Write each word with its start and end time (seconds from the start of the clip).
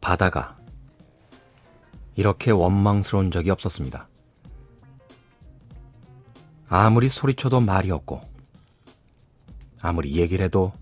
바다가 0.00 0.58
이렇게 2.16 2.50
원망스러운 2.50 3.30
적이 3.30 3.50
없었습니다. 3.50 4.08
아무리 6.68 7.08
소리쳐도 7.08 7.60
말이 7.60 7.90
없고, 7.90 8.20
아무리 9.80 10.16
얘기를 10.16 10.44
해도 10.44 10.72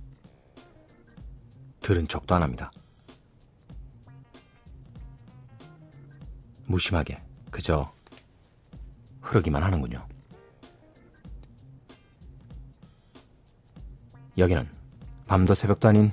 들은 1.80 2.08
척도 2.08 2.34
안 2.34 2.42
합니다. 2.42 2.72
무심하게 6.68 7.20
그저 7.50 7.90
흐르기만 9.22 9.62
하는군요. 9.62 10.06
여기는 14.36 14.68
밤도 15.26 15.54
새벽도 15.54 15.88
아닌 15.88 16.12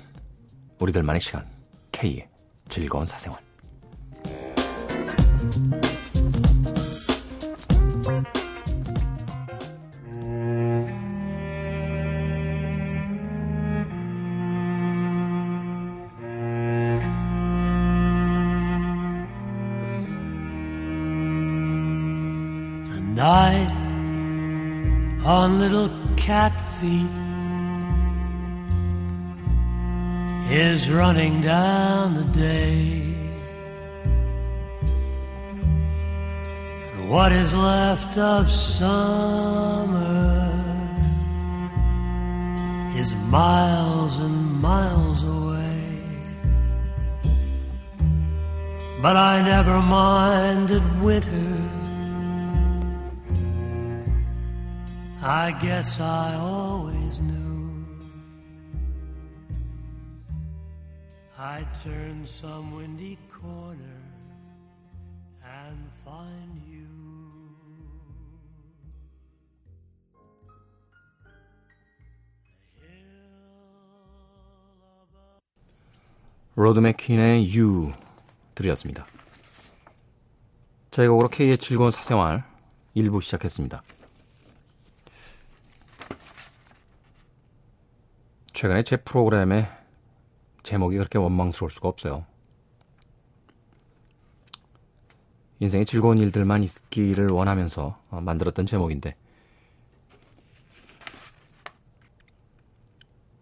우리들만의 0.80 1.22
시간, 1.22 1.48
K의 1.92 2.28
즐거운 2.70 3.06
사생활. 3.06 3.40
Little 25.68 25.90
cat 26.16 26.54
feet 26.78 27.10
is 30.52 30.92
running 30.92 31.42
down 31.42 32.14
the 32.14 32.24
day. 32.26 33.14
What 37.08 37.32
is 37.32 37.52
left 37.54 38.16
of 38.18 38.52
summer 38.52 38.84
is 42.96 43.16
miles 43.40 44.20
and 44.20 44.62
miles 44.62 45.24
away. 45.24 45.82
But 49.02 49.16
I 49.18 49.42
never 49.42 49.82
minded 49.82 50.84
winter. 51.02 51.75
I 55.28 55.54
guess 55.54 56.00
I 56.00 56.36
always 56.36 57.20
knew 57.20 57.84
I'd 61.36 61.66
turn 61.84 62.28
some 62.28 62.76
windy 62.76 63.18
corner 63.34 64.04
and 65.44 65.90
find 66.06 66.62
you. 66.70 66.86
로드 76.54 76.80
맥퀸의 76.82 77.52
You 77.58 77.94
들이었습니다. 78.54 79.04
곡으로 81.08 81.30
K의 81.30 81.58
즐거운 81.58 81.90
사생활 81.90 82.44
1부 82.96 83.24
시작했습니다. 83.24 83.82
최근에 88.56 88.84
제 88.84 88.96
프로그램의 88.96 89.68
제목이 90.64 90.96
그렇게 90.96 91.18
원망스러울 91.18 91.70
수가 91.70 91.90
없어요. 91.90 92.26
인생에 95.60 95.84
즐거운 95.84 96.18
일들만 96.20 96.64
있기를 96.64 97.28
원하면서 97.28 98.00
어, 98.10 98.22
만들었던 98.22 98.66
제목인데 98.66 99.18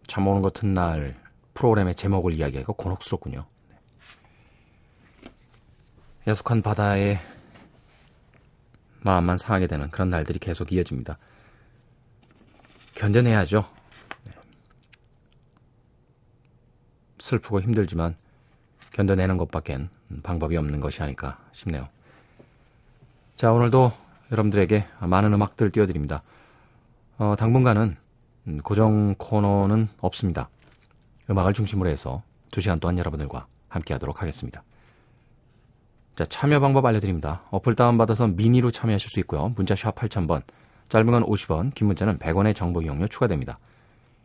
잠 0.08 0.28
오는 0.28 0.42
같은 0.42 0.74
날 0.74 1.16
프로그램의 1.54 1.94
제목을 1.94 2.34
이야기하기가 2.34 2.74
곤혹스럽군요. 2.74 3.46
야속한 6.26 6.64
바다에 6.64 7.20
마음만 9.02 9.38
상하게 9.38 9.68
되는 9.68 9.92
그런 9.92 10.10
날들이 10.10 10.40
계속 10.40 10.72
이어집니다. 10.72 11.20
견뎌내야죠. 12.96 13.73
슬프고 17.24 17.62
힘들지만 17.62 18.16
견뎌내는 18.92 19.38
것밖엔 19.38 19.88
방법이 20.24 20.58
없는 20.58 20.82
것이 20.82 21.02
아닐까 21.02 21.40
싶네요. 21.54 21.88
자, 23.38 23.54
오늘도 23.54 23.94
여러분들에게 24.32 24.86
많은 25.00 25.32
음악들 25.34 25.70
띄워드립니다. 25.70 26.22
어, 27.18 27.36
당분간은 27.38 27.96
고정 28.64 29.16
코너는 29.16 29.88
없습니다. 30.02 30.50
음악을 31.30 31.54
중심으로 31.54 31.90
해서 31.90 32.24
2시간 32.52 32.82
동안 32.82 32.98
여러분들과 32.98 33.48
함께 33.70 33.94
하도록 33.94 34.22
하겠습니다. 34.22 34.62
자, 36.18 36.26
참여 36.26 36.60
방법 36.60 36.86
알려드립니다. 36.86 37.44
어플 37.52 37.76
다운받아서 37.76 38.28
미니로 38.28 38.72
참여하실 38.72 39.10
수 39.10 39.22
있고요. 39.22 39.54
문자 39.56 39.78
샵 39.78 39.96
8000번, 39.96 40.42
짧은 40.90 41.10
건 41.10 41.26
50원, 41.26 41.74
긴 41.74 41.88
문자는 41.88 42.20
100원의 42.20 42.54
정보 42.54 42.82
이용료 42.82 43.08
추가됩니다. 43.08 43.60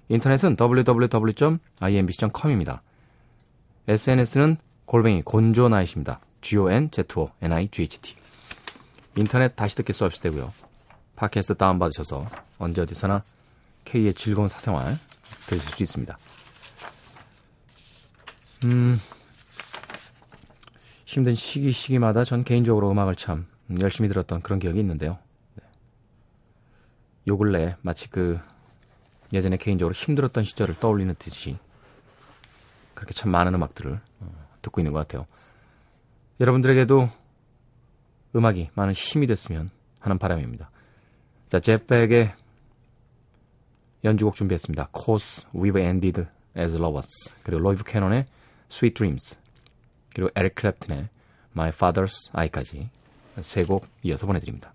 인터넷은 0.08 0.56
www.imbc.com입니다. 0.58 2.82
SNS는 3.88 4.58
골뱅이 4.84 5.22
곤조나잇입니다. 5.22 6.20
G-O-N-Z-O-N-I-G-H-T. 6.42 8.16
인터넷 9.16 9.56
다시 9.56 9.76
듣기 9.76 9.94
서비스 9.94 10.20
되고요. 10.20 10.52
팟캐스트 11.16 11.54
다운받으셔서 11.54 12.26
언제 12.58 12.82
어디서나 12.82 13.24
K의 13.86 14.12
즐거운 14.12 14.46
사생활 14.46 14.98
들으실 15.46 15.70
수 15.70 15.82
있습니다. 15.82 16.18
음, 18.66 18.98
힘든 21.06 21.34
시기 21.34 21.72
시기마다 21.72 22.24
전 22.24 22.44
개인적으로 22.44 22.90
음악을 22.90 23.16
참 23.16 23.46
열심히 23.80 24.10
들었던 24.10 24.42
그런 24.42 24.58
기억이 24.58 24.78
있는데요. 24.80 25.18
네. 25.54 25.64
요 27.28 27.38
근래 27.38 27.76
마치 27.80 28.10
그 28.10 28.38
예전에 29.32 29.56
개인적으로 29.56 29.94
힘들었던 29.94 30.44
시절을 30.44 30.74
떠올리는 30.78 31.14
듯이 31.18 31.56
그렇게 32.98 33.14
참 33.14 33.30
많은 33.30 33.54
음악들을 33.54 34.00
어, 34.20 34.48
듣고 34.60 34.80
있는 34.80 34.92
것 34.92 34.98
같아요. 34.98 35.26
여러분들에게도 36.40 37.08
음악이 38.34 38.70
많은 38.74 38.92
힘이 38.92 39.28
됐으면 39.28 39.70
하는 40.00 40.18
바람입니다. 40.18 40.68
자, 41.48 41.60
제백의 41.60 42.34
연주곡 44.02 44.34
준비했습니다. 44.34 44.88
Cause 44.92 45.46
We've 45.54 45.78
Ended 45.78 46.26
as 46.56 46.74
Lovers 46.74 47.32
그리고 47.44 47.62
로이브 47.62 47.84
캐논의 47.84 48.26
Sweet 48.68 48.94
Dreams 48.94 49.38
그리고 50.12 50.30
에릭 50.34 50.56
클랩튼의 50.56 51.06
My 51.54 51.70
Father's 51.70 52.30
Eye까지 52.34 52.90
세 53.40 53.62
곡 53.64 53.86
이어서 54.02 54.26
보내드립니다. 54.26 54.72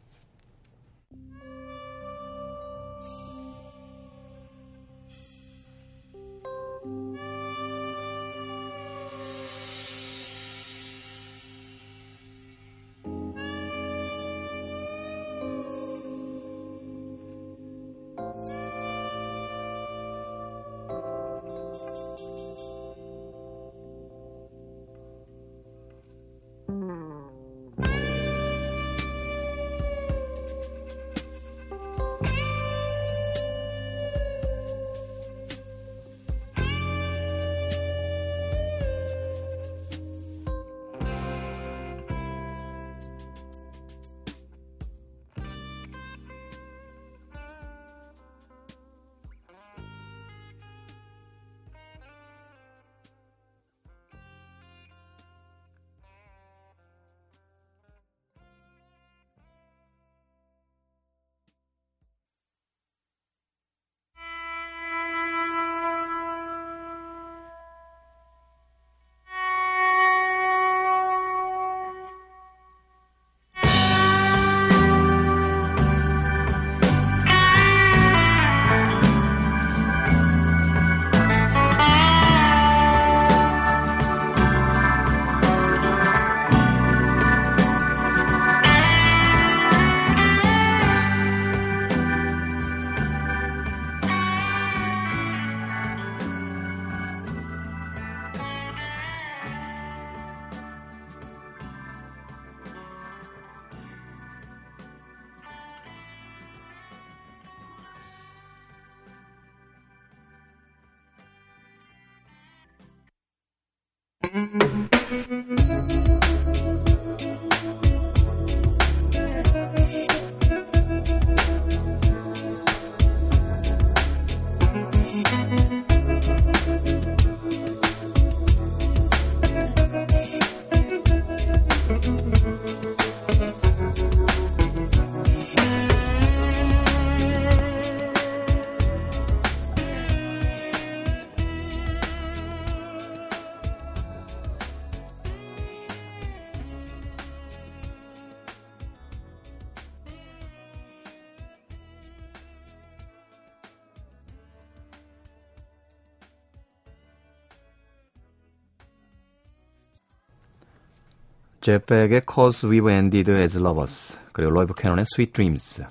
제프 161.63 161.93
벡의 161.93 162.23
Cause 162.29 162.69
We've 162.69 162.91
Ended 162.91 163.31
As 163.31 163.57
Lovers 163.57 164.19
그리고 164.33 164.51
로이 164.51 164.73
부캐넌의 164.73 165.05
Sweet 165.13 165.31
Dreams 165.31 165.85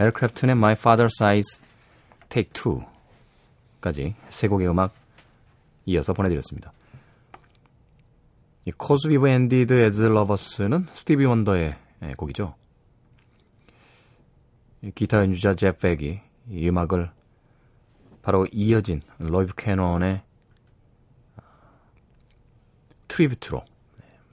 에릭 0.00 0.12
클랩튼의 0.12 0.52
My 0.52 0.74
Father's 0.74 1.22
Eyes 1.22 1.60
Take 2.28 2.50
Two까지 2.52 4.16
세 4.28 4.48
곡의 4.48 4.68
음악 4.68 4.92
이어서 5.86 6.14
보내드렸습니다. 6.14 6.72
이 8.64 8.72
Cause 8.76 9.08
We've 9.08 9.28
Ended 9.28 9.72
As 9.72 10.02
Lovers는 10.02 10.88
스티비 10.94 11.26
원더의 11.26 11.76
곡이죠. 12.16 12.56
기타 14.96 15.18
연주자 15.18 15.54
제프 15.54 15.91
벡이 15.91 16.20
이 16.50 16.68
음악을 16.68 17.12
바로 18.20 18.46
이어진 18.50 19.00
로이 19.18 19.54
부캐넌의 19.54 20.22
tribute로 23.06 23.62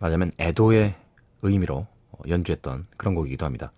말하자면 0.02 0.32
애도의 0.40 0.96
의미로 1.44 1.88
연주했던 2.28 2.88
그런 2.98 3.16
곡이기도 3.16 3.46
합니다. 3.46 3.72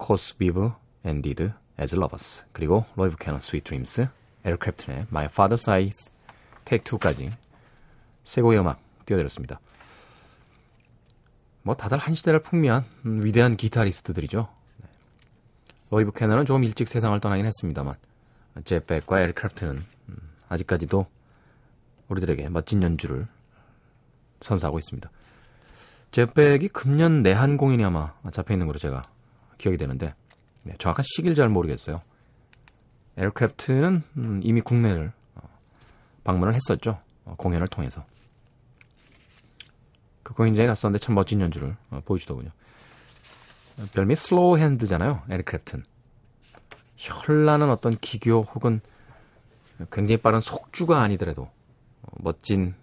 Cause 0.00 0.36
We've 0.38 0.74
Ended 1.04 1.50
As 1.80 1.96
Lovers 1.96 2.44
그리고 2.52 2.84
로이 2.94 3.16
부캐넌 3.16 3.38
Sweet 3.38 3.64
Dreams 3.64 4.06
에릭 4.44 4.58
클랩튼의 4.58 5.06
My 5.10 5.26
Father's 5.26 5.68
Eyes 5.68 6.10
Take 6.64 6.84
Two까지 6.84 7.32
세 8.24 8.42
곡의 8.42 8.60
음악 8.60 8.80
띄워드렸습니다. 9.06 9.58
뭐 11.62 11.74
다들 11.74 11.98
한 11.98 12.14
시대를 12.14 12.42
풍미한 12.42 12.84
위대한 13.02 13.56
기타리스트들이죠. 13.56 14.48
로이 15.90 16.12
부캐넌은 16.12 16.44
조금 16.44 16.64
일찍 16.64 16.86
세상을 16.86 17.18
떠나긴 17.20 17.46
했습니다만 17.46 17.94
제프 18.64 18.89
벡과 18.89 19.20
에릭 19.20 19.33
클랩튼은 19.33 19.82
아직까지도 20.48 21.06
우리들에게 22.08 22.48
멋진 22.50 22.82
연주를 22.82 23.26
선사하고 24.40 24.78
있습니다. 24.78 25.10
제프 26.10 26.42
벡이 26.42 26.68
금년 26.68 27.22
내한 27.22 27.56
공연이 27.56 27.84
아마 27.84 28.14
잡혀 28.32 28.54
있는 28.54 28.66
걸로 28.66 28.78
제가 28.78 29.02
기억이 29.58 29.76
되는데 29.76 30.14
네, 30.62 30.74
정확한 30.78 31.04
시기를 31.06 31.34
잘 31.34 31.48
모르겠어요. 31.48 32.02
에릭 33.16 33.34
클랩튼은 33.34 34.02
음, 34.16 34.40
이미 34.42 34.60
국내를 34.60 35.12
어, 35.34 35.48
방문을 36.24 36.54
했었죠. 36.54 37.00
어, 37.24 37.34
공연을 37.36 37.66
통해서. 37.68 38.04
그 40.22 40.34
공연장에 40.34 40.66
갔었는데 40.68 41.04
참 41.04 41.14
멋진 41.14 41.40
연주를 41.40 41.76
어, 41.90 42.00
보여주더군요. 42.04 42.50
별명이 43.92 44.16
slow 44.16 44.58
hand잖아요. 44.58 45.22
에릭 45.30 45.41
클랩튼은. 45.41 45.84
현란한 46.96 47.70
어떤 47.70 47.96
기교 47.98 48.42
혹은 48.42 48.80
굉장히 49.92 50.20
빠른 50.20 50.40
속주가 50.40 51.00
아니더라도 51.00 51.48
멋진 52.18 52.74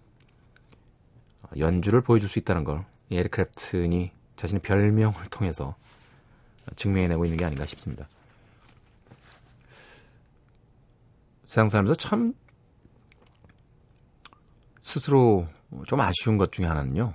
연주를 1.58 2.02
보여줄 2.02 2.30
수 2.30 2.40
있다는 2.40 2.64
걸 2.64 2.86
에릭 3.12 3.32
크래프튼이 3.32 4.12
자신의 4.36 4.62
별명을 4.62 5.26
통해서 5.32 5.76
증명해내고 6.76 7.26
있는 7.26 7.38
게 7.38 7.46
아닌가 7.46 7.66
싶습니다. 7.66 8.08
세상 11.46 11.70
살면서 11.70 11.96
참 11.96 12.34
스스로 14.82 15.48
좀 15.88 16.02
아쉬운 16.02 16.38
것 16.38 16.52
중에 16.52 16.66
하나는요. 16.66 17.14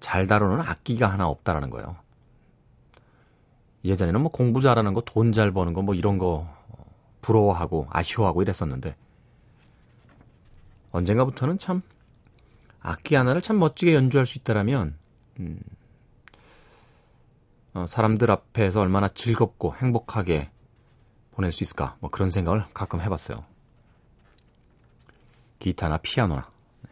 잘 0.00 0.26
다루는 0.26 0.60
악기가 0.60 1.08
하나 1.12 1.28
없다라는 1.28 1.70
거예요. 1.70 1.96
예전에는 3.84 4.20
뭐 4.20 4.30
공부 4.30 4.60
잘하는 4.60 4.94
거, 4.94 5.00
돈 5.02 5.32
잘 5.32 5.52
버는 5.52 5.72
거, 5.74 5.82
뭐 5.82 5.94
이런 5.94 6.18
거 6.18 6.48
부러워하고 7.22 7.86
아쉬워하고 7.90 8.42
이랬었는데 8.42 8.96
언젠가부터는 10.92 11.58
참 11.58 11.82
악기 12.82 13.14
하나를 13.14 13.42
참 13.42 13.58
멋지게 13.58 13.94
연주할 13.94 14.26
수 14.26 14.38
있다라면 14.38 14.96
음, 15.40 15.60
어, 17.74 17.86
사람들 17.86 18.30
앞에서 18.30 18.80
얼마나 18.80 19.08
즐겁고 19.08 19.74
행복하게 19.76 20.50
보낼 21.32 21.52
수 21.52 21.62
있을까 21.62 21.96
뭐 22.00 22.10
그런 22.10 22.30
생각을 22.30 22.64
가끔 22.74 23.00
해봤어요. 23.00 23.44
기타나 25.58 25.98
피아노나 25.98 26.50
네. 26.82 26.90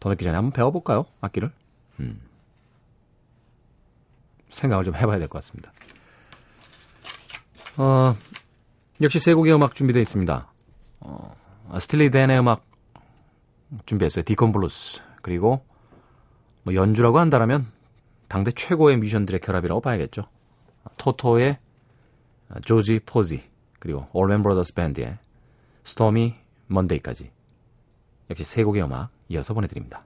더 0.00 0.08
늦기 0.10 0.24
전에 0.24 0.34
한번 0.36 0.50
배워볼까요? 0.52 1.06
악기를? 1.20 1.52
음. 2.00 2.20
생각을 4.50 4.84
좀 4.84 4.94
해봐야 4.96 5.18
될 5.18 5.28
것 5.28 5.38
같습니다. 5.38 5.72
어, 7.78 8.16
역시 9.02 9.18
세 9.18 9.34
곡의 9.34 9.54
음악 9.54 9.74
준비되어 9.74 10.00
있습니다. 10.00 10.50
어, 11.00 11.36
스틸리 11.78 12.10
댄의 12.10 12.38
음악 12.40 12.64
준비했어요. 13.86 14.24
Deacon 14.24 14.52
Blues. 14.52 15.00
그리고 15.22 15.64
뭐 16.62 16.74
연주라고 16.74 17.18
한다면 17.18 17.66
당대 18.28 18.50
최고의 18.50 18.96
뮤지션들의 18.98 19.40
결합이라고 19.40 19.80
봐야겠죠. 19.80 20.22
토토의 20.96 21.58
조지 22.64 23.00
포지 23.04 23.44
그리고 23.78 24.06
올맨 24.12 24.42
브라더스 24.42 24.74
밴드의 24.74 25.18
스토미 25.84 26.34
먼데이까지 26.68 27.30
역시 28.30 28.44
세 28.44 28.64
곡의 28.64 28.82
음악 28.82 29.10
이어서 29.28 29.54
보내드립니다. 29.54 30.05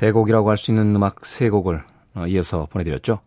대곡이라고 0.00 0.48
할 0.48 0.56
수 0.56 0.70
있는 0.70 0.96
음악 0.96 1.26
세 1.26 1.50
곡을 1.50 1.84
어, 2.14 2.26
이어서 2.26 2.66
보내드렸죠. 2.70 3.20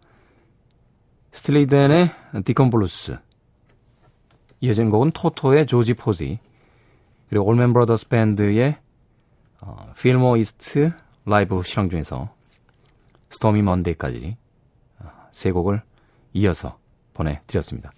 스틸리 1.32 1.76
댄의 1.76 2.10
Deacon 2.46 2.72
Blues, 2.72 3.20
이어진 4.60 4.90
곡은 4.90 5.12
토토의 5.12 5.68
조지 5.68 5.94
포지, 5.94 6.40
그리고 7.30 7.46
올맨 7.46 7.74
브라더스 7.74 8.08
밴드의 8.10 8.78
어, 9.62 9.94
Fillmore 10.00 10.38
East 10.38 10.92
라이브 11.26 11.62
실황 11.64 11.92
중에서 11.92 12.34
Stormy 13.30 13.62
Monday까지 13.62 14.36
어, 15.00 15.12
세 15.32 15.52
곡을 15.52 15.80
이어서 16.34 16.80
보내드렸습니다. 17.14 17.92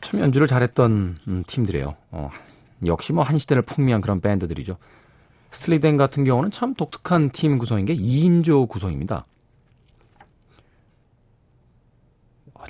참 0.00 0.20
연주를 0.20 0.46
잘했던 0.46 1.18
음, 1.28 1.44
팀들이에요. 1.46 1.96
어, 2.12 2.30
역시 2.84 3.12
뭐 3.12 3.24
한 3.24 3.38
시대를 3.38 3.62
풍미한 3.62 4.00
그런 4.00 4.20
밴드들이죠. 4.20 4.76
스틸리덴 5.50 5.96
같은 5.96 6.24
경우는 6.24 6.50
참 6.50 6.74
독특한 6.74 7.30
팀 7.30 7.58
구성인 7.58 7.86
게 7.86 7.96
2인조 7.96 8.68
구성입니다. 8.68 9.26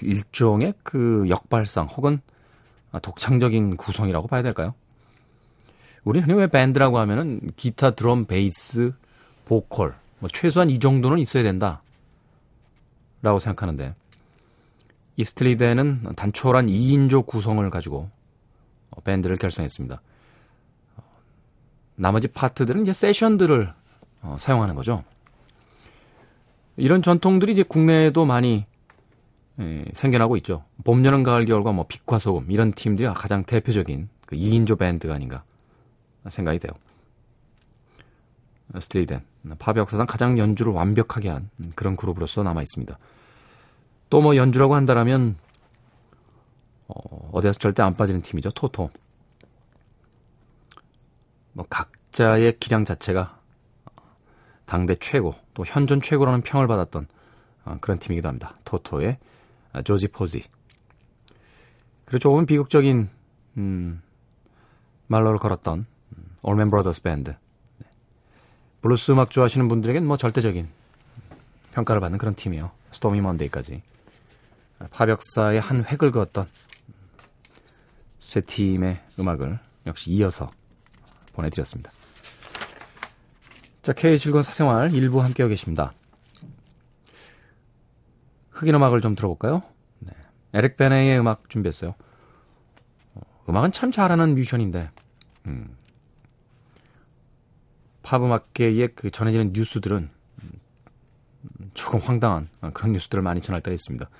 일종의 0.02 0.75
그 0.82 1.25
역발상 1.28 1.86
혹은 1.86 2.20
독창적인 3.02 3.76
구성이라고 3.76 4.28
봐야 4.28 4.42
될까요? 4.42 4.75
우리 6.04 6.20
흔히 6.20 6.34
왜 6.34 6.46
밴드라고 6.46 6.98
하면은 6.98 7.40
기타, 7.56 7.90
드럼, 7.90 8.26
베이스, 8.26 8.92
보컬 9.46 9.96
뭐 10.18 10.28
최소한 10.32 10.70
이 10.70 10.78
정도는 10.78 11.18
있어야 11.18 11.42
된다. 11.42 11.82
라고 13.22 13.38
생각하는데 13.38 13.94
이 15.16 15.25
스틸리덴은 15.25 16.12
단촐한 16.14 16.66
2인조 16.66 17.26
구성을 17.26 17.68
가지고 17.70 18.10
밴드를 19.04 19.36
결성했습니다. 19.36 20.00
나머지 21.96 22.28
파트들은 22.28 22.82
이제 22.82 22.92
세션들을 22.92 23.72
어, 24.22 24.36
사용하는 24.38 24.74
거죠. 24.74 25.04
이런 26.76 27.02
전통들이 27.02 27.52
이제 27.52 27.62
국내에도 27.62 28.26
많이 28.26 28.66
에, 29.58 29.84
생겨나고 29.94 30.36
있죠. 30.38 30.64
봄, 30.84 31.04
여름, 31.04 31.22
가을, 31.22 31.46
겨울과 31.46 31.72
뭐 31.72 31.86
빛과 31.88 32.18
소금 32.18 32.50
이런 32.50 32.72
팀들이 32.72 33.08
가장 33.14 33.44
대표적인 33.44 34.08
그 34.26 34.36
2인조 34.36 34.78
밴드가 34.78 35.14
아닌가 35.14 35.42
생각이 36.28 36.58
돼요. 36.58 36.72
스트레이덴 38.78 39.22
팝 39.58 39.76
역사상 39.76 40.06
가장 40.06 40.38
연주를 40.38 40.72
완벽하게 40.72 41.28
한 41.28 41.48
그런 41.74 41.96
그룹으로서 41.96 42.42
남아 42.42 42.62
있습니다. 42.62 42.98
또 44.10 44.20
뭐 44.20 44.36
연주라고 44.36 44.74
한다라면 44.74 45.36
어, 46.88 47.30
어디에서 47.32 47.58
절대 47.58 47.82
안 47.82 47.94
빠지는 47.94 48.22
팀이죠. 48.22 48.50
토토. 48.50 48.90
뭐 51.52 51.66
각자의 51.68 52.58
기량 52.58 52.84
자체가 52.84 53.38
당대 54.66 54.94
최고 54.96 55.34
또 55.54 55.64
현존 55.64 56.00
최고라는 56.00 56.42
평을 56.42 56.66
받았던 56.66 57.06
어, 57.64 57.78
그런 57.80 57.98
팀이기도 57.98 58.28
합니다. 58.28 58.54
토토의 58.64 59.18
조지 59.84 60.08
포지. 60.08 60.44
그리고 62.04 62.18
조금 62.18 62.46
비극적인 62.46 63.08
음, 63.56 64.02
말로를 65.08 65.38
걸었던 65.38 65.86
올맨 66.42 66.70
브라더스 66.70 67.02
밴드. 67.02 67.34
블루스 68.80 69.12
음악 69.12 69.30
좋아하시는 69.30 69.66
분들에겐 69.66 70.06
뭐 70.06 70.16
절대적인 70.16 70.68
평가를 71.72 72.00
받는 72.00 72.18
그런 72.18 72.34
팀이에요. 72.34 72.70
Stormy 72.92 73.20
Monday까지. 73.20 73.82
팝 74.90 75.10
역사의 75.10 75.60
한 75.60 75.84
획을 75.84 76.10
그었던 76.12 76.46
세 78.26 78.40
팀의 78.40 79.00
음악을 79.21 79.56
역시 79.87 80.11
이어서 80.11 80.50
보내드렸습니다. 81.33 81.92
자, 83.83 83.92
K 83.92 84.18
즐거운 84.18 84.42
사생활 84.42 84.92
일부 84.95 85.23
함께하고 85.23 85.50
계십니다. 85.50 85.92
흑인 88.50 88.75
음악을 88.75 89.00
좀 89.00 89.14
들어볼까요? 89.14 89.62
네. 90.00 90.12
에릭 90.54 90.76
베네의 90.76 91.21
음악 91.21 91.49
준비했어요. 91.49 91.95
어, 93.14 93.21
음악은 93.49 93.71
참 93.71 93.92
잘하는 93.92 94.35
뮤지션인데, 94.35 94.90
음, 95.47 95.76
팝 98.02 98.25
음악계의 98.25 98.88
그 98.97 99.12
전해지는 99.12 99.52
뉴스들은 99.52 100.11
음, 100.42 101.71
조금 101.75 102.00
황당한 102.00 102.49
그런 102.75 102.90
뉴스들을 102.90 103.23
많이 103.23 103.40
전할 103.40 103.62
때가 103.62 103.73
있습니다. 103.73 104.11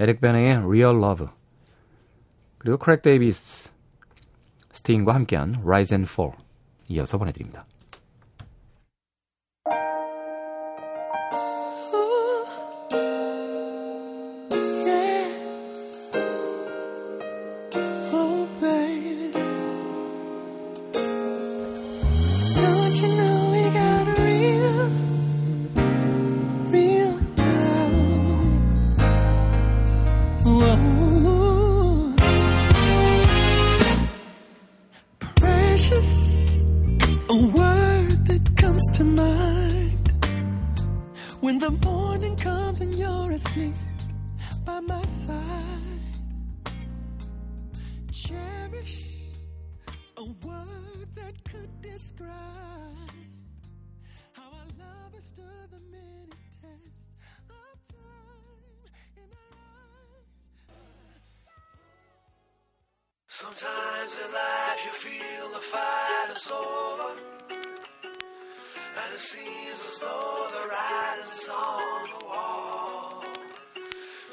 에릭 0.00 0.20
베네의 0.20 0.56
Real 0.56 0.96
Love 0.96 1.28
그리고 2.64 2.78
크랙 2.78 3.02
데이빗 3.02 3.70
스팅과 4.72 5.14
함께한 5.14 5.56
Rise 5.66 5.94
and 5.94 6.10
Fall 6.10 6.34
이어서 6.88 7.18
보내드립니다. 7.18 7.66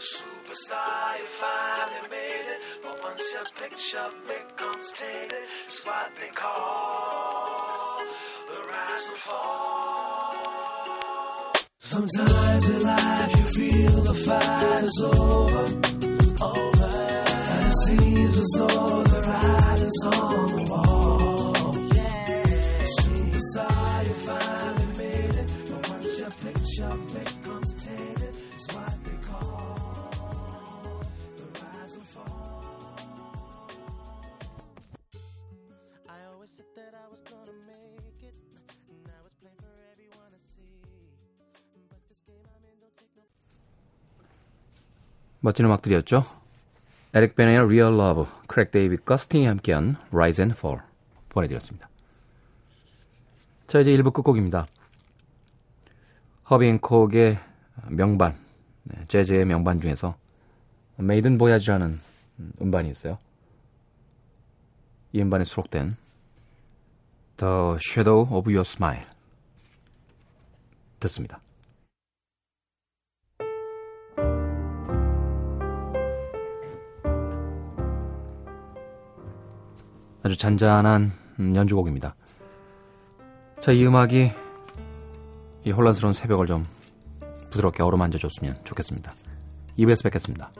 Superstar, 0.01 1.19
you 1.19 1.27
finally 1.39 2.09
made 2.09 2.47
it, 2.53 2.59
but 2.81 3.03
once 3.03 3.21
your 3.33 3.45
picture 3.55 4.09
becomes 4.25 4.91
tainted, 4.93 5.45
it's 5.67 5.85
what 5.85 6.11
they 6.19 6.29
call 6.29 7.99
the 8.47 8.63
rise 8.67 9.09
and 9.09 9.17
fall. 9.17 10.41
Sometimes 11.77 12.69
in 12.69 12.81
life 12.81 13.35
you 13.37 13.45
feel 13.51 14.01
the 14.01 14.15
fight 14.25 14.83
is 14.85 15.01
over, 15.05 15.65
over, 16.45 16.89
and 17.53 17.65
it 17.67 17.75
seems 17.85 18.37
as 18.39 18.49
though 18.57 19.03
the 19.03 19.21
writing's 19.21 20.03
on 20.17 20.47
the 20.47 20.63
wall. 20.71 21.10
멋진 45.41 45.65
음악들이었죠. 45.65 46.23
에릭 47.13 47.35
베네의 47.35 47.57
Real 47.57 47.93
Love, 47.99 48.25
크랙 48.47 48.71
데이빗과 48.71 49.17
스팅이 49.17 49.47
함께한 49.47 49.97
Rise 50.11 50.43
and 50.43 50.57
Fall 50.57 50.79
보내드렸습니다. 51.29 51.89
자 53.67 53.79
이제 53.79 53.91
1부 53.91 54.13
끝곡입니다. 54.13 54.67
허비 56.49 56.67
행콕의 56.67 57.39
명반, 57.87 58.37
네, 58.83 59.05
재즈의 59.07 59.45
명반 59.45 59.81
중에서 59.81 60.15
Maiden 60.97 61.37
Voyage라는 61.37 61.99
음반이 62.61 62.89
있어요. 62.89 63.17
이 65.13 65.21
음반에 65.21 65.43
수록된 65.43 65.97
The 67.37 67.77
Shadow 67.79 68.33
of 68.33 68.49
Your 68.49 68.61
Smile 68.61 69.05
듣습니다. 70.99 71.41
아주 80.23 80.37
잔잔한 80.37 81.11
음, 81.39 81.55
연주곡입니다. 81.55 82.15
자, 83.59 83.71
이 83.71 83.85
음악이 83.85 84.31
이 85.65 85.71
혼란스러운 85.71 86.13
새벽을 86.13 86.47
좀 86.47 86.65
부드럽게 87.51 87.83
어루만져 87.83 88.17
줬으면 88.17 88.57
좋겠습니다. 88.63 89.11
2부에서 89.77 90.03
뵙겠습니다. 90.03 90.51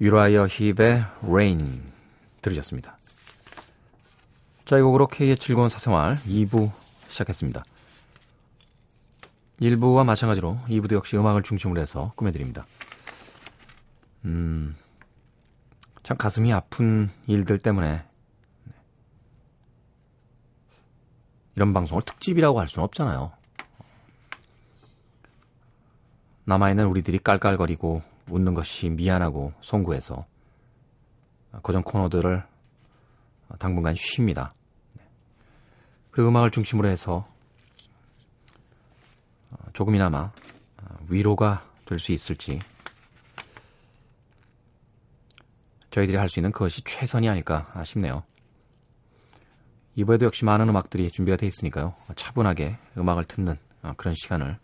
유라이어 0.00 0.46
힙의 0.48 1.04
Rain 1.22 1.92
들으셨습니다. 2.42 2.98
자, 4.64 4.78
이 4.78 4.82
곡으로 4.82 5.06
K의 5.06 5.36
즐거운 5.36 5.68
사생활 5.68 6.16
2부 6.26 6.72
시작했습니다. 7.08 7.64
1부와 9.60 10.04
마찬가지로 10.04 10.58
2부도 10.66 10.94
역시 10.94 11.16
음악을 11.16 11.42
중심으로 11.42 11.80
해서 11.80 12.12
꾸며드립니다. 12.16 12.66
음, 14.24 14.74
참 16.02 16.16
가슴이 16.16 16.52
아픈 16.52 17.10
일들 17.26 17.58
때문에 17.58 18.04
이런 21.56 21.72
방송을 21.72 22.02
특집이라고 22.02 22.58
할 22.58 22.68
수는 22.68 22.84
없잖아요. 22.84 23.32
남아있는 26.46 26.86
우리들이 26.86 27.20
깔깔거리고 27.20 28.02
웃는 28.28 28.54
것이 28.54 28.88
미안하고 28.90 29.52
송구해서 29.60 30.26
고정 31.62 31.82
코너들을 31.82 32.42
당분간 33.58 33.94
쉽니다. 33.94 34.54
그리고 36.10 36.30
음악을 36.30 36.50
중심으로 36.50 36.88
해서 36.88 37.26
조금이나마 39.72 40.32
위로가 41.08 41.68
될 41.86 41.98
수 41.98 42.12
있을지 42.12 42.60
저희들이 45.90 46.16
할 46.16 46.28
수 46.28 46.40
있는 46.40 46.50
그것이 46.50 46.82
최선이 46.82 47.28
아닐까 47.28 47.72
싶네요. 47.84 48.24
이번에도 49.96 50.26
역시 50.26 50.44
많은 50.44 50.68
음악들이 50.68 51.08
준비가 51.10 51.36
되어 51.36 51.46
있으니까요. 51.46 51.94
차분하게 52.16 52.78
음악을 52.98 53.24
듣는 53.24 53.56
그런 53.96 54.14
시간을 54.14 54.58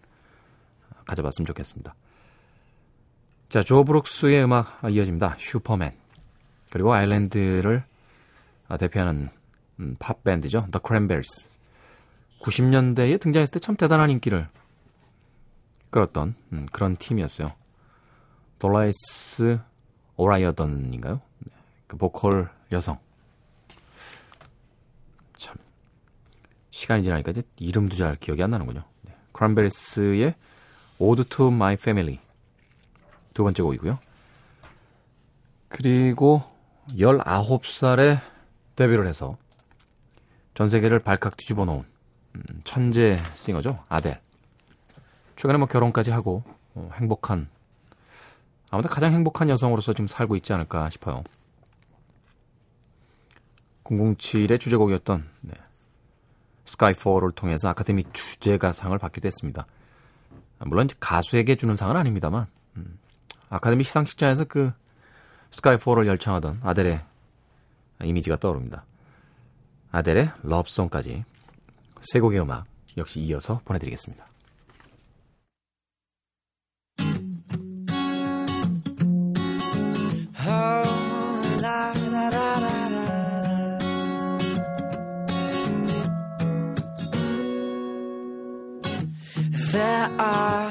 가져봤으면 1.07 1.47
좋겠습니다. 1.47 1.95
자, 3.51 3.65
조 3.65 3.83
브룩스의 3.83 4.45
음악 4.45 4.79
이어집니다. 4.89 5.35
슈퍼맨. 5.41 5.93
그리고 6.71 6.95
아일랜드를 6.95 7.83
대표하는 8.79 9.29
음, 9.81 9.97
팝 9.99 10.23
밴드죠. 10.23 10.69
The 10.71 10.81
Cranberries. 10.87 11.49
90년대에 12.43 13.21
등장했을 13.21 13.55
때 13.55 13.59
참 13.59 13.75
대단한 13.75 14.09
인기를 14.11 14.47
끌었던 15.91 16.37
음, 16.53 16.67
그런 16.71 16.97
팀이었어요. 16.97 17.53
돌라이스 18.61 19.59
오라이어던인가요? 20.17 21.21
네, 21.41 21.53
그 21.89 21.97
보컬 21.97 22.51
여성. 22.71 22.99
참 25.37 25.57
시간이 26.71 27.03
지나니까 27.03 27.33
이제 27.33 27.43
이름도 27.59 27.97
잘 27.97 28.15
기억이 28.15 28.45
안 28.45 28.51
나는군요. 28.51 28.85
네, 29.03 29.13
크란베리스의 29.33 30.37
Ode 31.01 31.25
to 31.25 31.49
My 31.49 31.75
Family 31.75 32.21
두 33.35 33.45
번째 33.45 33.63
곡이고요. 33.63 33.99
그리고 35.69 36.43
19살에 36.91 38.21
데뷔를 38.77 39.07
해서 39.07 39.37
전 40.55 40.69
세계를 40.69 40.99
발칵 40.99 41.37
뒤집어 41.37 41.65
놓은 41.65 41.85
음, 42.35 42.43
천재 42.65 43.19
싱어죠. 43.35 43.85
아델. 43.89 44.21
최근에 45.37 45.59
뭐 45.59 45.67
결혼까지 45.67 46.11
하고 46.11 46.43
어, 46.75 46.91
행복한 46.95 47.49
아무튼 48.71 48.91
가장 48.91 49.13
행복한 49.13 49.49
여성으로서 49.49 49.93
지금 49.93 50.07
살고 50.07 50.37
있지 50.37 50.53
않을까 50.53 50.91
싶어요. 50.91 51.25
007의 53.85 54.61
주제곡이었던 54.61 55.29
네. 55.41 55.55
스카이포를 56.65 57.33
통해서 57.33 57.69
아카데미 57.69 58.05
주제가상을 58.13 58.97
받기도 58.99 59.27
했습니다. 59.27 59.67
물론 60.61 60.89
가수에게 61.01 61.57
주는 61.57 61.75
상은 61.75 61.97
아닙니다만 61.97 62.47
음, 62.77 62.99
아카데미 63.51 63.85
시상식장에서 63.85 64.45
그 64.45 64.73
스카이포를 65.51 66.07
열창하던 66.07 66.61
아델의 66.63 67.01
이미지가 68.03 68.37
떠오릅니다. 68.37 68.85
아델의 69.91 70.31
러브송까지 70.43 71.25
세 72.01 72.21
곡의 72.21 72.41
음악 72.41 72.65
역시 72.97 73.21
이어서 73.21 73.61
보내드리겠습니다. 73.65 74.31
Are 90.21 90.70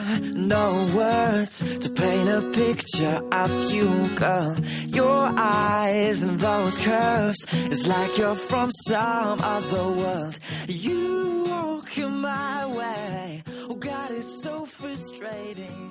no 0.59 0.71
words 1.01 1.53
to 1.83 1.89
paint 1.89 2.29
a 2.39 2.41
picture 2.63 3.17
of 3.43 3.51
you, 3.75 3.89
girl. 4.23 4.55
Your 4.99 5.23
eyes 5.37 6.17
and 6.25 6.37
those 6.47 6.75
curves, 6.77 7.39
it's 7.71 7.85
like 7.87 8.11
you're 8.19 8.41
from 8.51 8.69
some 8.87 9.37
other 9.57 9.87
world. 10.01 10.35
You 10.67 11.45
walk 11.51 11.97
in 11.97 12.13
my 12.33 12.59
way, 12.79 13.43
oh 13.69 13.77
God, 13.89 14.09
it's 14.11 14.33
so 14.43 14.65
frustrating. 14.65 15.89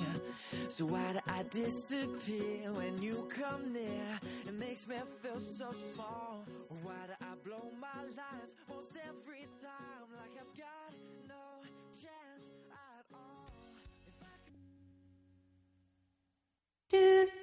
So 0.68 0.82
why 0.92 1.08
do 1.16 1.20
I 1.38 1.40
disappear 1.62 2.62
when 2.80 2.94
you 3.06 3.16
come 3.40 3.62
near? 3.72 4.10
It 4.48 4.56
makes 4.66 4.82
me 4.90 4.96
feel 5.22 5.40
so 5.58 5.68
small. 5.90 6.44
Why 6.86 7.02
do 7.10 7.16
I 7.30 7.32
blow 7.46 7.66
my 7.86 8.00
lines 8.20 8.50
most 8.70 8.92
every 9.10 9.44
time 9.66 10.06
like 10.20 10.34
I've 10.42 10.54
got 10.64 10.77
do 16.90 17.37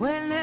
Well, 0.00 0.39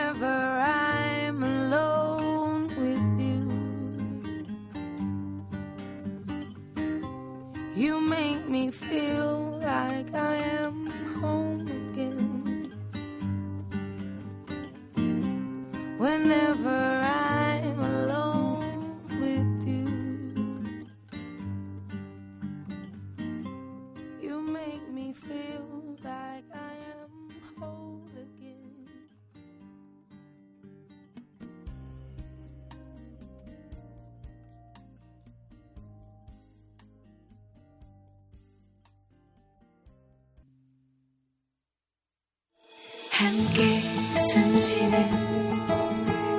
숨쉬는 44.68 45.10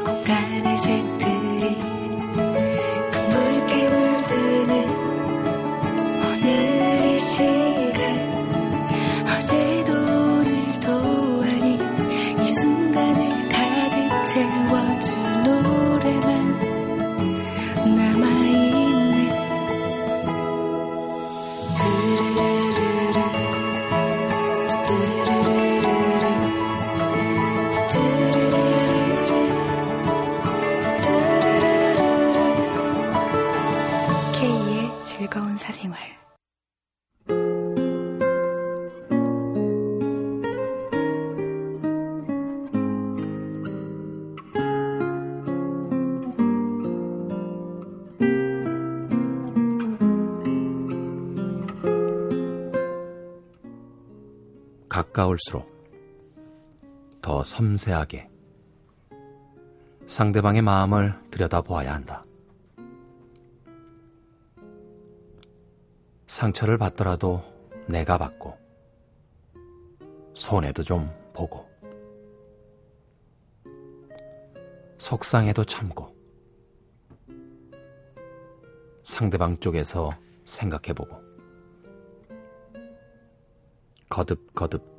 공간의 0.05 0.77
색들이 0.77 1.79
붉게 3.33 3.89
물드는 3.89 4.71
오늘 6.27 7.15
이 7.15 7.19
시간 7.19 7.97
어제도 9.35 9.95
오늘도 9.95 10.89
아닌 11.43 11.81
이 12.39 12.51
순간을 12.51 13.49
가득 13.49 13.97
채워줄 14.27 15.43
노래만 15.45 16.78
가까울수록 55.19 55.67
더 57.21 57.43
섬세하게 57.43 58.31
상대방의 60.07 60.63
마음을 60.63 61.13
들여다보아야 61.31 61.93
한다. 61.93 62.25
상처를 66.29 66.79
받더라도 66.79 67.43
내가 67.89 68.17
받고, 68.17 68.57
손해도 70.35 70.85
좀 70.85 71.11
보고, 71.33 71.69
속상해도 74.99 75.65
참고, 75.65 76.15
상대방 79.03 79.59
쪽에서 79.59 80.11
생각해보고, 80.45 81.17
거듭거듭 84.09 84.98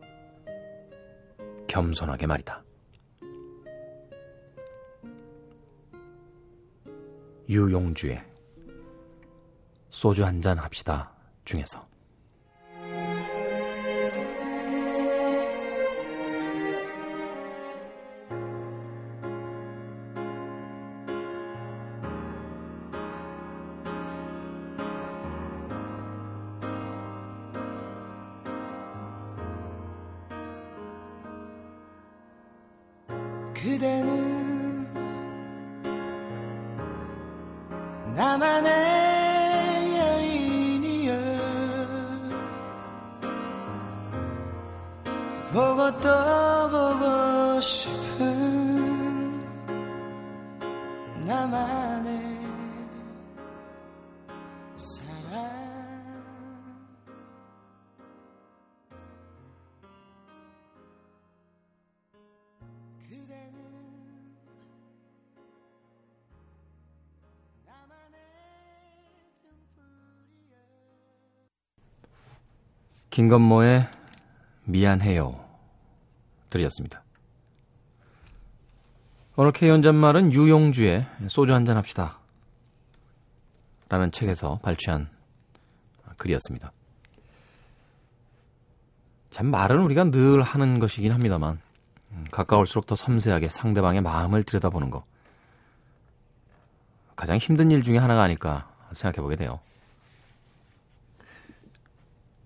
겸손하게 1.70 2.28
말이다. 2.28 2.64
유용주의 7.48 8.22
소주 9.90 10.26
한 10.26 10.42
잔 10.42 10.58
합시다 10.60 11.12
중에서 11.46 11.89
김건모의 73.30 73.88
미안해요 74.64 75.40
들이었습니다. 76.50 77.04
오늘 79.36 79.52
K연잔말은 79.52 80.34
유용주의 80.34 81.06
소주 81.28 81.54
한잔 81.54 81.78
합시다 81.78 82.18
라는 83.88 84.12
책에서 84.12 84.60
발췌한 84.64 85.10
글이었습니다. 86.18 86.72
참 89.30 89.46
말은 89.46 89.80
우리가 89.84 90.06
늘 90.06 90.42
하는 90.42 90.80
것이긴 90.80 91.12
합니다만 91.12 91.62
음, 92.12 92.26
가까울수록 92.32 92.88
더 92.88 92.96
섬세하게 92.96 93.50
상대방의 93.50 94.02
마음을 94.02 94.42
들여다보는 94.42 94.90
것 94.90 95.04
가장 97.16 97.38
힘든 97.38 97.70
일 97.70 97.84
중에 97.84 98.00
하나가 98.00 98.24
아닐까 98.24 98.74
생각해 98.92 99.22
보게 99.22 99.36
돼요. 99.36 99.60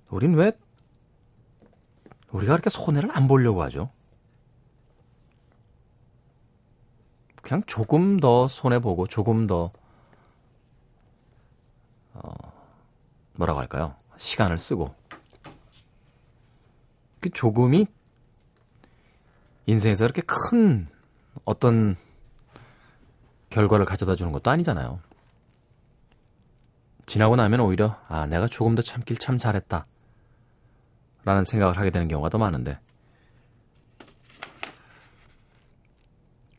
우린 0.10 0.36
왜 0.36 0.52
우리가 2.34 2.54
그렇게 2.54 2.70
손해를 2.70 3.16
안 3.16 3.28
보려고 3.28 3.62
하죠? 3.64 3.90
그냥 7.42 7.62
조금 7.68 8.20
더 8.20 8.48
손해 8.48 8.80
보고 8.80 9.08
조금 9.08 9.48
더 9.48 9.72
어, 12.14 12.34
뭐라고 13.34 13.60
할까요? 13.60 13.96
시간을 14.18 14.58
쓰고 14.58 14.96
그 17.20 17.30
조금이 17.30 17.86
인생에서 19.66 20.06
그렇게 20.06 20.22
큰 20.26 20.88
어떤 21.46 21.96
결과를 23.50 23.86
가져다 23.86 24.16
주는 24.16 24.32
것도 24.32 24.50
아니잖아요. 24.50 25.00
지나고 27.06 27.36
나면 27.36 27.60
오히려 27.60 28.00
아 28.08 28.26
내가 28.26 28.48
조금 28.48 28.76
더 28.76 28.82
참길 28.82 29.18
참 29.18 29.38
잘했다 29.38 29.86
라는 31.26 31.44
생각을 31.44 31.78
하게 31.78 31.90
되는 31.90 32.08
경우가 32.08 32.30
더 32.30 32.38
많은데 32.38 32.80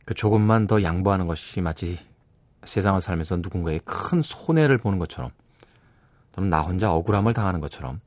그 0.05 0.13
조금만 0.13 0.67
더 0.67 0.81
양보하는 0.81 1.27
것이 1.27 1.61
마치 1.61 1.99
세상을 2.63 2.99
살면서 3.01 3.37
누군가의 3.37 3.79
큰 3.85 4.21
손해를 4.21 4.77
보는 4.77 4.99
것처럼 4.99 5.31
또는 6.31 6.49
나 6.49 6.61
혼자 6.61 6.93
억울함을 6.93 7.33
당하는 7.33 7.59
것처럼 7.59 8.01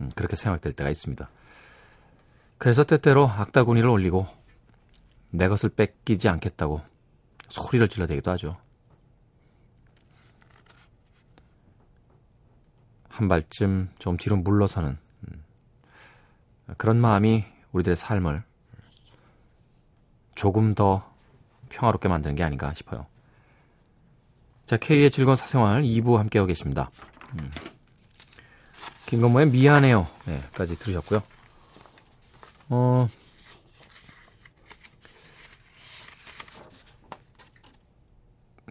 음, 0.00 0.10
그렇게 0.14 0.36
생각될 0.36 0.72
때가 0.72 0.90
있습니다. 0.90 1.28
그래서 2.58 2.84
때때로 2.84 3.26
악다구니를 3.28 3.88
올리고 3.88 4.26
내 5.30 5.48
것을 5.48 5.70
뺏기지 5.70 6.28
않겠다고 6.28 6.80
소리를 7.48 7.88
질러대기도 7.88 8.30
하죠. 8.32 8.56
한 13.08 13.28
발쯤 13.28 13.90
좀 13.98 14.16
뒤로 14.16 14.36
물러서는 14.36 14.90
음, 14.90 14.98
그런 16.76 17.00
마음이 17.00 17.44
우리들의 17.72 17.96
삶을 17.96 18.42
조금 20.34 20.74
더 20.74 21.10
평화롭게 21.70 22.08
만드는 22.08 22.36
게 22.36 22.42
아닌가 22.42 22.72
싶어요. 22.72 23.06
자, 24.66 24.76
K의 24.76 25.10
즐거운 25.10 25.36
사생활 25.36 25.82
2부 25.82 26.16
함께하고 26.16 26.46
계십니다. 26.46 26.90
음. 27.38 27.50
김건모의 29.06 29.50
미안해요. 29.50 30.06
네, 30.26 30.40
까지 30.54 30.74
들으셨고요. 30.78 31.22
어, 32.70 33.08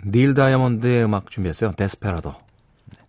닐 0.04 0.34
다이아몬드의 0.34 1.04
음악 1.06 1.30
준비했어요. 1.30 1.74
데스페라도. 1.74 2.34
네. 2.86 3.04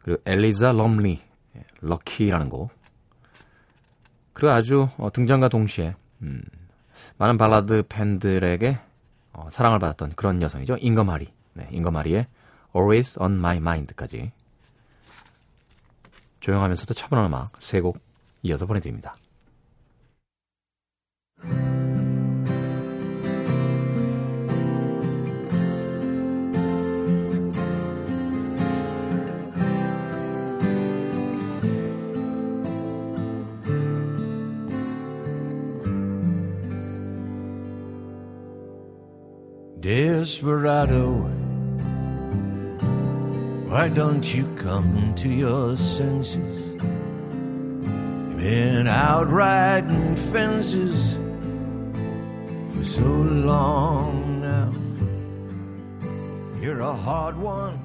그리고 0.00 0.22
엘리자 0.26 0.72
럼리, 0.72 1.22
예, 1.56 1.64
럭키라는 1.80 2.50
곡. 2.50 2.70
그리고 4.32 4.52
아주 4.52 4.88
어, 4.98 5.10
등장과 5.12 5.48
동시에 5.48 5.94
음, 6.22 6.42
많은 7.18 7.38
발라드 7.38 7.84
팬들에게 7.88 8.78
어, 9.32 9.48
사랑을 9.50 9.78
받았던 9.78 10.12
그런 10.16 10.42
여성이죠. 10.42 10.76
잉거마리. 10.80 11.32
네, 11.54 11.68
잉거마리의 11.70 12.26
Always 12.74 13.18
on 13.20 13.32
My 13.34 13.56
Mind까지 13.58 14.32
조용하면서도 16.40 16.94
차분한 16.94 17.26
음악 17.26 17.50
세 17.60 17.80
곡 17.80 17.98
이어서 18.42 18.66
보내드립니다. 18.66 19.14
Desperado, 39.94 41.12
why 43.68 43.90
don't 43.90 44.24
you 44.34 44.46
come 44.56 45.12
to 45.16 45.28
your 45.28 45.76
senses? 45.76 46.72
You've 46.72 48.38
been 48.38 48.86
out 48.86 49.28
riding 49.30 50.16
fences 50.32 51.12
for 52.74 52.84
so 52.86 53.04
long 53.04 54.40
now. 54.40 54.72
You're 56.62 56.80
a 56.80 56.96
hard 56.96 57.36
one. 57.36 57.78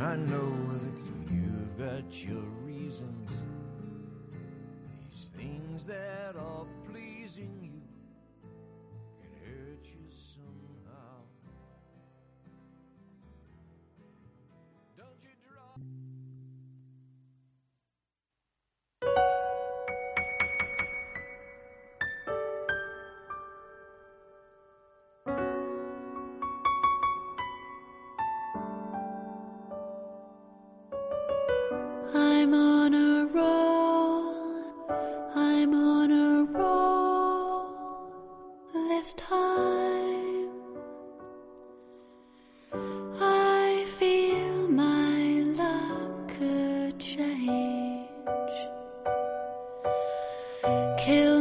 I 0.00 0.16
know 0.16 0.50
that 0.72 0.96
you've 1.30 1.76
got 1.76 2.10
your 2.26 2.57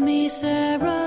me, 0.07 0.29
Sarah. 0.29 1.06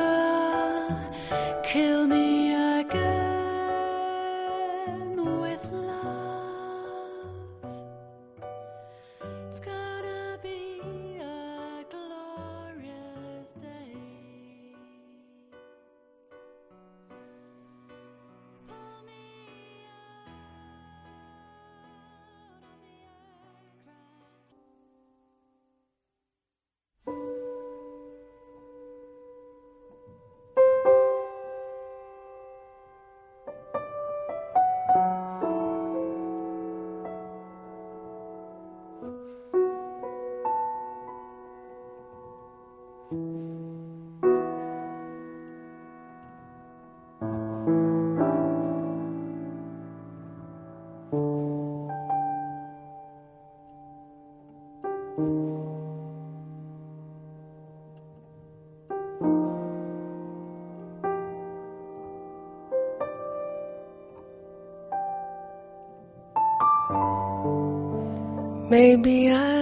Maybe 68.71 69.33
I 69.33 69.61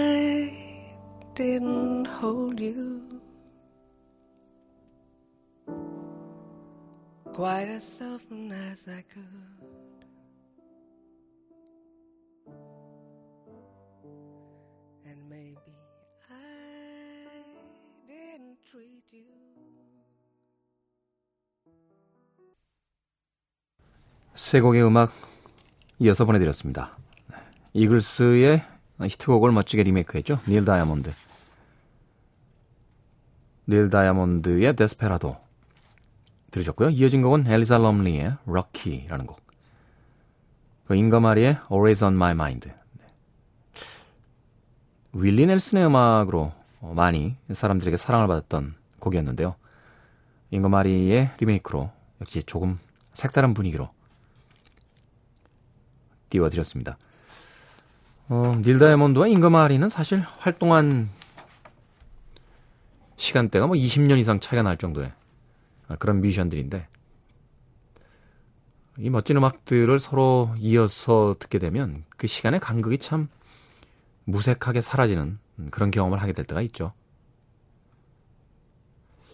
hold 2.19 2.59
you 2.59 3.21
quite 7.33 7.69
as 7.69 7.83
softly 7.83 8.51
as 8.71 8.87
I 8.87 9.01
could. 9.07 10.05
And 15.05 15.29
maybe 15.29 15.73
I 16.29 17.43
didn't 18.05 18.57
treat 18.69 19.03
you. 19.11 19.23
세 24.35 24.59
곡의 24.61 24.83
음악 24.83 25.13
이어서 25.99 26.25
보내드렸습니다. 26.25 26.97
이글스의 27.79 28.61
히트곡을 29.01 29.53
멋지게 29.53 29.83
리메이크했죠. 29.83 30.41
닐 30.49 30.65
다이아몬드. 30.65 31.13
닐 33.69 33.89
다이아몬드의 33.89 34.75
데스페라도 34.75 35.37
들으셨고요. 36.51 36.89
이어진 36.89 37.21
곡은 37.21 37.47
엘리사 37.47 37.77
럼리의 37.77 38.35
럭키라는 38.45 39.25
곡. 39.25 39.39
그 40.87 40.95
잉거마리의 40.95 41.59
Always 41.71 42.03
on 42.03 42.15
My 42.15 42.31
Mind. 42.31 42.67
네. 42.67 42.75
윌리 45.13 45.45
넬슨의 45.45 45.85
음악으로 45.85 46.51
어, 46.81 46.93
많이 46.93 47.37
사람들에게 47.53 47.95
사랑을 47.95 48.27
받았던 48.27 48.75
곡이었는데요. 48.99 49.55
잉거마리의 50.51 51.31
리메이크로 51.39 51.91
역시 52.19 52.43
조금 52.43 52.79
색다른 53.13 53.53
분위기로 53.53 53.89
띄워드렸습니다. 56.29 56.97
어, 58.31 58.61
닐 58.61 58.77
다이아몬드와 58.77 59.27
잉거마리는 59.27 59.89
사실 59.89 60.23
활동한 60.37 61.09
시간대가 63.17 63.65
뭐 63.65 63.75
20년 63.75 64.19
이상 64.19 64.39
차이가 64.39 64.61
날 64.61 64.77
정도의 64.77 65.11
그런 65.97 66.21
뮤지션들인데 66.21 66.87
이 68.99 69.09
멋진 69.09 69.35
음악들을 69.37 69.97
서로 69.97 70.53
이어서 70.59 71.37
듣게 71.39 71.57
되면 71.57 72.03
그 72.17 72.27
시간의 72.27 72.59
간극이 72.59 72.99
참 72.99 73.29
무색하게 74.25 74.81
사라지는 74.81 75.39
그런 75.71 75.89
경험을 75.89 76.21
하게 76.21 76.33
될 76.33 76.45
때가 76.45 76.61
있죠. 76.61 76.93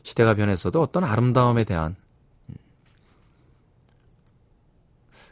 시대가 0.04 0.36
변했어도 0.36 0.82
어떤 0.82 1.04
아름다움에 1.04 1.66
대한 1.66 1.98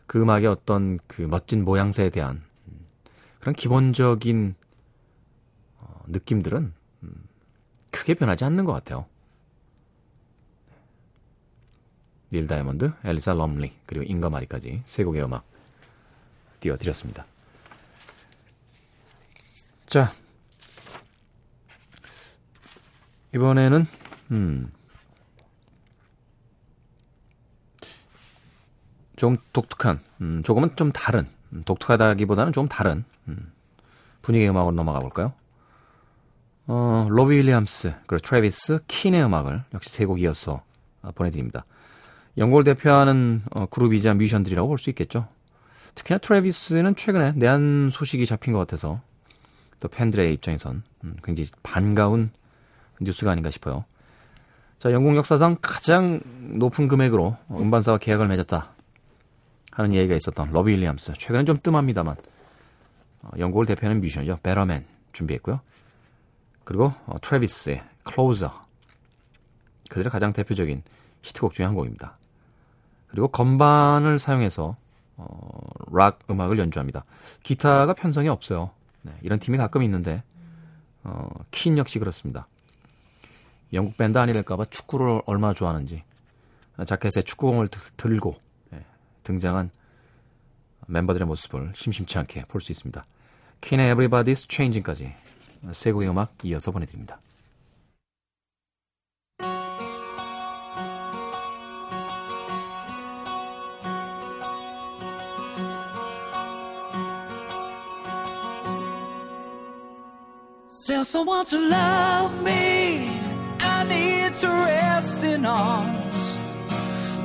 그 0.06 0.22
음악의 0.22 0.48
어떤 0.48 1.00
그 1.08 1.22
멋진 1.22 1.64
모양새에 1.64 2.10
대한 2.10 2.44
그런 3.44 3.56
기본적인 3.56 4.56
어, 5.80 6.04
느낌들은 6.08 6.74
음, 7.04 7.14
크게 7.92 8.14
변하지 8.14 8.46
않는 8.46 8.64
것 8.64 8.72
같아요. 8.72 9.06
닐 12.32 12.48
다이아몬드, 12.48 12.94
엘리사 13.04 13.34
럼리, 13.34 13.74
그리고 13.86 14.06
잉거마리까지 14.06 14.84
세 14.86 15.04
곡의 15.04 15.26
음악 15.26 15.44
띄워드렸습니다. 16.62 17.26
자, 19.88 20.14
이번에는 23.36 23.86
음, 24.32 24.72
좀 29.18 29.36
독특한, 29.52 30.00
음, 30.22 30.44
조금은 30.44 30.78
좀 30.78 30.94
다른, 30.94 31.28
음, 31.52 31.64
독특하다기보다는 31.66 32.54
좀 32.54 32.70
다른 32.70 33.04
음, 33.28 33.52
분위기의 34.22 34.50
음악으로 34.50 34.76
넘어가 34.76 35.00
볼까요? 35.00 35.34
어, 36.68 37.08
로비 37.10 37.36
윌리엄스, 37.36 37.94
그리고 38.08 38.22
트래비스, 38.22 38.80
킨의 38.88 39.24
음악을 39.26 39.64
역시 39.74 39.90
세 39.90 40.06
곡 40.06 40.22
이어서 40.22 40.64
어, 41.02 41.12
보내드립니다. 41.12 41.66
영국을 42.38 42.64
대표하는 42.64 43.42
어, 43.52 43.66
그룹이자 43.66 44.14
뮤지션들이라고 44.14 44.68
볼 44.68 44.78
수 44.78 44.90
있겠죠. 44.90 45.28
특히나 45.96 46.18
트래비스는 46.20 46.96
최근에 46.96 47.34
내한 47.36 47.90
소식이 47.92 48.26
잡힌 48.26 48.54
것 48.54 48.60
같아서 48.60 49.02
또 49.80 49.88
팬들의 49.90 50.34
입장에선 50.34 50.84
음, 51.04 51.18
굉장히 51.24 51.50
반가운 51.62 52.32
뉴스가 53.02 53.32
아닌가 53.32 53.52
싶어요. 53.52 53.86
자, 54.80 54.92
영국 54.92 55.16
역사상 55.16 55.58
가장 55.62 56.22
높은 56.58 56.88
금액으로 56.88 57.38
음반사와 57.52 57.98
계약을 58.00 58.28
맺었다 58.30 58.72
하는 59.72 59.94
얘기가 59.94 60.16
있었던 60.16 60.52
로비 60.52 60.72
윌리엄스. 60.72 61.14
최근엔 61.18 61.46
좀 61.46 61.58
뜸합니다만 61.62 62.16
어, 62.16 62.22
영국을 63.38 63.66
대표하는 63.66 64.02
뮤지션이죠. 64.02 64.40
Better 64.44 64.72
Man 64.72 64.86
준비했고요. 65.14 65.60
그리고 66.64 66.94
어, 67.06 67.20
트래비스의 67.22 67.84
Closer 68.04 68.62
그들의 69.90 70.10
가장 70.12 70.34
대표적인 70.34 70.82
히트곡 71.22 71.54
중에 71.54 71.66
한 71.66 71.76
곡입니다. 71.76 72.18
그리고 73.08 73.28
건반을 73.28 74.20
사용해서 74.20 74.76
어, 75.18 75.60
락 75.92 76.20
음악을 76.30 76.58
연주합니다. 76.58 77.06
기타가 77.44 77.94
편성이 77.94 78.30
없어요. 78.30 78.72
네, 79.04 79.14
이런 79.22 79.40
팀이 79.40 79.58
가끔 79.58 79.84
있는데 79.84 80.24
어, 81.04 81.30
킨 81.52 81.78
역시 81.78 82.00
그렇습니다. 82.00 82.48
영국 83.74 83.98
밴드 83.98 84.18
아니랄까봐 84.18 84.66
축구를 84.66 85.22
얼마나 85.26 85.54
좋아하는지 85.54 86.04
자켓에 86.86 87.22
축구공을 87.24 87.68
들- 87.68 87.82
들고 87.98 88.36
예, 88.74 88.84
등장한 89.24 89.70
멤버들의 90.88 91.26
모습을 91.28 91.72
심심치 91.76 92.18
않게 92.18 92.46
볼 92.46 92.62
수 92.62 92.72
있습니다. 92.72 93.06
킨의 93.64 93.94
Everybody's 93.94 94.50
Changing까지 94.50 95.14
세 95.72 95.92
곡의 95.92 96.10
음악 96.10 96.34
이어서 96.44 96.72
보내드립니다. 96.72 97.20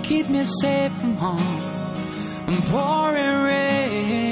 Keep 0.03 0.31
me 0.31 0.41
safe 0.41 0.93
from 1.01 1.17
harm 1.17 1.39
and 2.49 2.65
pouring 2.71 3.45
rain. 3.45 4.28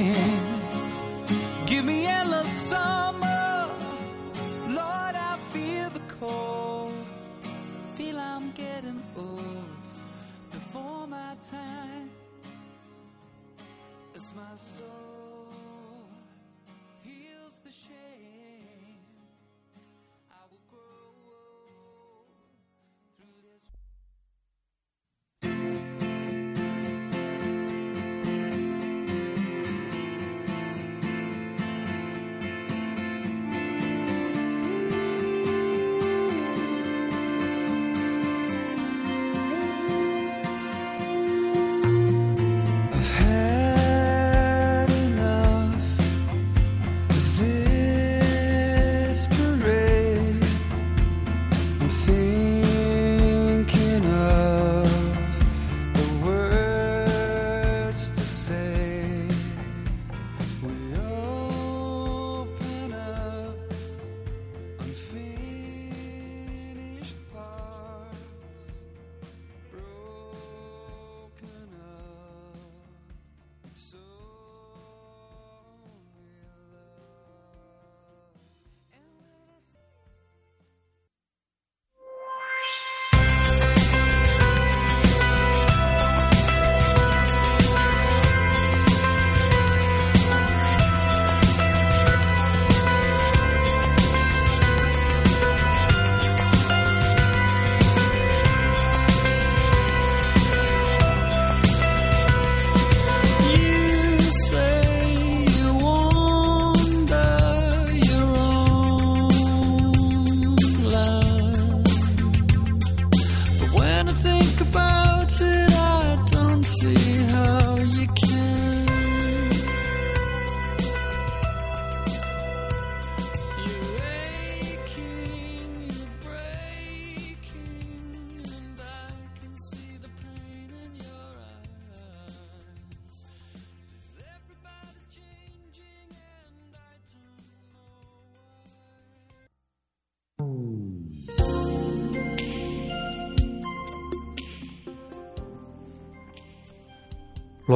Soul 14.57 15.06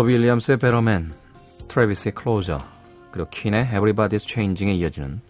로비 0.00 0.14
윌리엄스의 0.14 0.56
Better 0.56 0.90
Man, 0.90 1.12
트래비스의 1.68 2.14
Closer, 2.14 2.66
그리고 3.10 3.28
킨의 3.28 3.66
Everybody's 3.66 4.26
Changing에 4.26 4.72
이어지는 4.76 5.20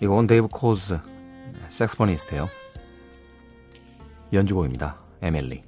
이 0.00 0.06
곡은 0.06 0.28
데이브 0.28 0.46
코즈, 0.46 1.00
saxophonist예요. 1.68 2.48
연주곡입니다. 4.32 5.00
Emily. 5.20 5.64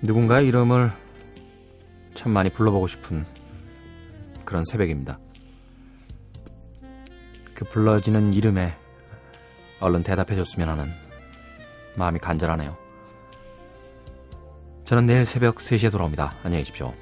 누군가의 0.00 0.48
이름을 0.48 0.90
참 2.16 2.32
많이 2.32 2.50
불러보고 2.50 2.88
싶은 2.88 3.24
그런 4.44 4.64
새벽입니다. 4.64 5.20
그 7.54 7.64
불러지는 7.64 8.34
이름에 8.34 8.74
얼른 9.78 10.02
대답해줬으면 10.02 10.68
하는 10.68 11.01
마음이 11.96 12.18
간절하네요. 12.18 12.76
저는 14.84 15.06
내일 15.06 15.24
새벽 15.24 15.56
3시에 15.56 15.90
돌아옵니다. 15.90 16.34
안녕히 16.42 16.64
계십시오. 16.64 16.92